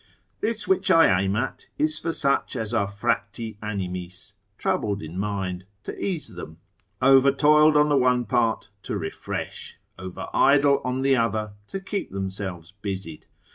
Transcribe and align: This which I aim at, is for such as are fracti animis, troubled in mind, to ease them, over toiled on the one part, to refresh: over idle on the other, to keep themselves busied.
This 0.39 0.67
which 0.67 0.89
I 0.89 1.21
aim 1.21 1.35
at, 1.35 1.67
is 1.77 1.99
for 1.99 2.11
such 2.11 2.55
as 2.55 2.73
are 2.73 2.87
fracti 2.89 3.59
animis, 3.59 4.33
troubled 4.57 5.03
in 5.03 5.15
mind, 5.19 5.67
to 5.83 5.95
ease 6.03 6.29
them, 6.29 6.57
over 7.03 7.31
toiled 7.31 7.77
on 7.77 7.89
the 7.89 7.95
one 7.97 8.25
part, 8.25 8.69
to 8.81 8.97
refresh: 8.97 9.77
over 9.99 10.27
idle 10.33 10.81
on 10.83 11.03
the 11.03 11.15
other, 11.15 11.51
to 11.67 11.79
keep 11.79 12.09
themselves 12.09 12.73
busied. 12.81 13.27